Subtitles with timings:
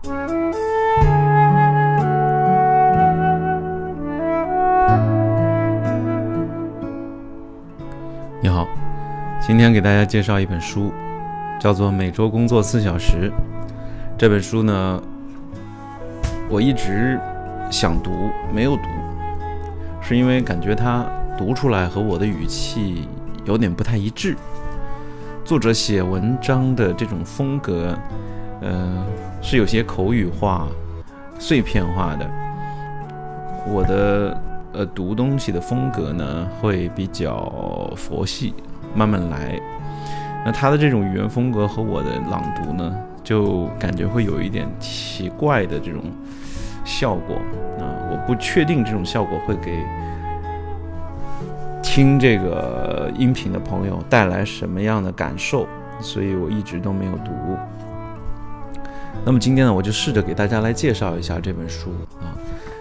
[0.00, 0.10] 你
[8.48, 8.68] 好，
[9.40, 10.92] 今天给大家介绍一本书，
[11.58, 13.28] 叫做《每周工作四小时》。
[14.16, 15.02] 这本书呢，
[16.48, 17.18] 我一直
[17.68, 18.82] 想读，没有读，
[20.00, 21.04] 是因为感觉它
[21.36, 23.08] 读出来和我的语气
[23.44, 24.36] 有点不太一致。
[25.44, 27.98] 作者写文章的这种风格，
[28.60, 29.04] 呃，
[29.40, 30.66] 是有些口语化、
[31.38, 32.28] 碎片化的。
[33.66, 34.40] 我的。
[34.70, 37.50] 呃，读东西的风格呢，会比较
[37.96, 38.54] 佛系，
[38.94, 39.58] 慢慢来。
[40.44, 46.02] 那他的这种语言风格和我的朗读呢，就感觉会有一点奇怪的这种
[46.84, 47.36] 效果
[47.80, 47.88] 啊！
[48.12, 49.82] 我不确定这种效果会给
[51.82, 55.66] 听这个音频的朋友带来什么样的感受，
[55.98, 57.32] 所以我一直都没有读。
[59.24, 62.32] 那么今天呢，我就试着给大家来介绍一下这本书啊。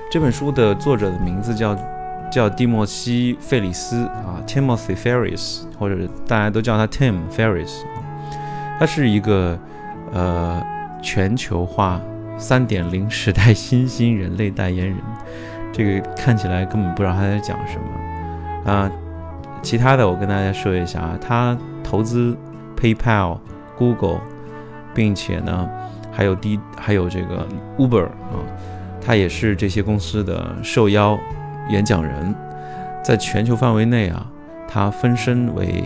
[0.10, 1.78] 这本书的作者的名字叫
[2.32, 7.82] 叫蒂莫西·费里斯啊，Timothy Ferris，或者大家都叫他 Tim Ferris。
[8.80, 9.60] 他是一个
[10.14, 10.64] 呃
[11.02, 12.00] 全球化
[12.38, 14.98] 三点零时代新兴人类代言人。
[15.74, 18.92] 这个看起来根本不知道他在讲什么啊。
[19.62, 22.38] 其他的我跟大家说一下啊，他投资
[22.80, 23.40] PayPal、
[23.78, 24.22] Google，
[24.94, 25.68] 并且呢
[26.18, 28.42] 还有滴还有这个 Uber 啊。
[29.00, 31.16] 他也是这些公司的受邀
[31.70, 32.34] 演讲人，
[33.04, 34.26] 在全球范围内啊，
[34.68, 35.84] 他分身为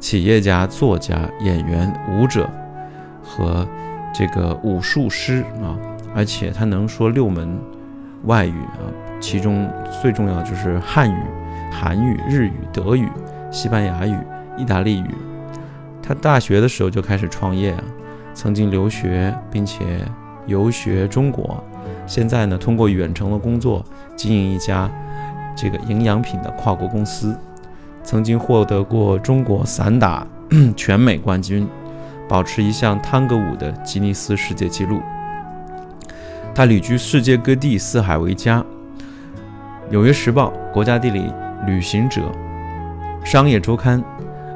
[0.00, 2.50] 企业家、作家、演员、舞者
[3.22, 3.66] 和
[4.12, 5.78] 这个武术师啊，
[6.12, 7.56] 而且他能说六门
[8.24, 8.82] 外语啊，
[9.20, 9.70] 其中
[10.02, 11.22] 最重要就是汉语、
[11.70, 13.08] 韩语、日语、德语、
[13.52, 14.18] 西班牙语、
[14.58, 15.14] 意大利语。
[16.02, 17.84] 他大学的时候就开始创业啊，
[18.36, 19.82] 曾经留学，并且。
[20.46, 21.60] 游学中国，
[22.06, 23.84] 现在呢，通过远程的工作
[24.14, 24.88] 经营一家
[25.56, 27.36] 这个营养品的跨国公司，
[28.04, 30.24] 曾经获得过中国散打
[30.76, 31.66] 全美冠军，
[32.28, 35.00] 保持一项探戈舞的吉尼斯世界纪录。
[36.54, 38.60] 他旅居世界各地，四海为家。
[39.90, 41.32] 《纽约时报》、国家地理、
[41.66, 42.22] 旅行者、
[43.24, 44.00] 商业周刊、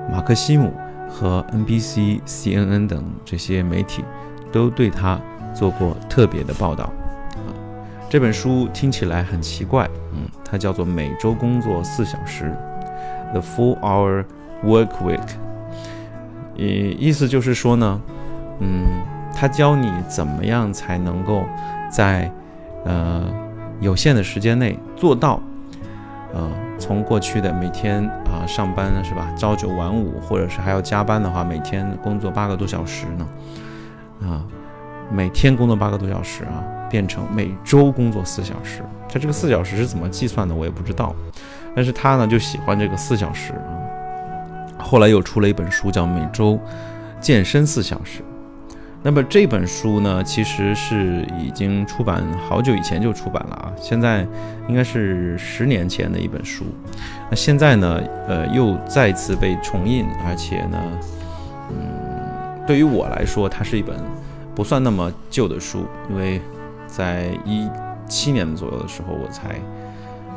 [0.08, 0.72] 马克西姆
[1.10, 4.04] 和 NBC、CNN 等这些媒体
[4.53, 5.21] 都对他。
[5.53, 6.84] 做过特别的报道
[7.34, 7.50] 啊，
[8.09, 12.54] 这本书听起来很奇怪，嗯，它叫做《每周工作四小时》
[13.32, 14.25] （The Four-Hour
[14.65, 15.28] Work Week），
[16.56, 18.00] 意意思就是说呢，
[18.60, 18.87] 嗯，
[19.34, 21.43] 他教你怎么样才能够
[21.91, 22.31] 在
[22.84, 23.28] 呃
[23.81, 25.43] 有限的时间内做到，
[26.32, 33.28] 呃，从过去的每天啊上班是吧，朝九晚五，或者是还要加班的话，每天工作八个多小时呢，
[34.22, 34.44] 啊。
[35.12, 38.80] 每天工作八个多小时啊，变成每周工作四小时。
[39.08, 41.12] 他这个四小时是怎么计算的，我也不知道。
[41.74, 43.74] 但是他呢就喜欢这个四小时啊。
[44.78, 46.56] 后来又出了一本书，叫《每周
[47.20, 48.20] 健身四小时》。
[49.03, 53.72] 那么这本书呢，其实是已经出版好久以前就出版了啊。
[53.81, 54.27] 现在
[54.69, 56.66] 应该是十年前的一本书。
[57.31, 60.78] 那现在呢，呃，又再次被重印，而且呢，
[61.71, 63.97] 嗯，对于我来说，它是一本。
[64.53, 66.38] 不算那么旧的书，因为
[66.87, 67.67] 在一
[68.06, 69.55] 七年左右的时候，我才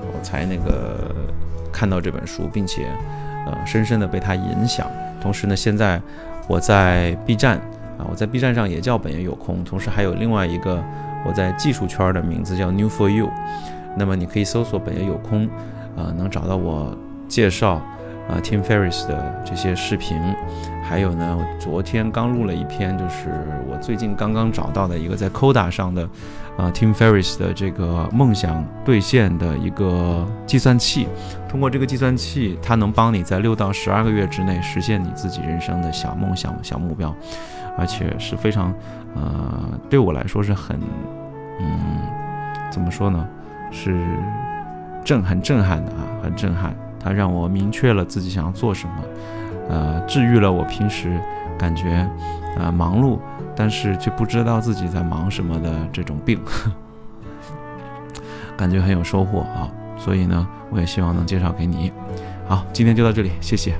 [0.01, 1.13] 我才那个
[1.69, 2.87] 看到这本书，并且
[3.45, 4.87] 呃深深的被它影响。
[5.19, 5.99] 同时呢，现在
[6.47, 7.59] 我在 B 站
[7.97, 10.83] 啊，我在 B 站上也叫本爷有空，同时还有另外一个
[11.25, 13.29] 我在技术圈的名字叫 New for You。
[13.95, 15.45] 那么你可以搜索本爷有空，
[15.95, 17.81] 啊，能找到我介绍。
[18.27, 20.17] 啊，Tim Ferris 的这些视频，
[20.83, 23.29] 还有呢，我昨天刚录了一篇，就是
[23.69, 26.03] 我最近刚刚找到的一个在 Coda 上的，
[26.57, 31.07] 啊，Tim Ferris 的这个梦想兑现的一个计算器。
[31.49, 37.13] 通过这个计算器，它能帮你在六到十二个月之内实现你自己人生的小梦想、小目标，
[37.77, 38.73] 而且是非常，
[39.15, 40.79] 呃，对我来说是很，
[41.59, 41.69] 嗯，
[42.71, 43.27] 怎么说呢？
[43.69, 43.99] 是
[45.03, 46.73] 震很震撼的啊，很震撼。
[47.03, 48.93] 它让我明确了自己想要做什么，
[49.69, 51.19] 呃，治愈了我平时
[51.57, 52.07] 感觉，
[52.57, 53.19] 呃，忙碌
[53.55, 56.39] 但是却不知道自己在忙什么的这种病，
[58.55, 59.69] 感觉很有收获啊！
[59.97, 61.91] 所以呢，我也希望能介绍给你。
[62.47, 63.73] 好，今天就到这里，谢谢。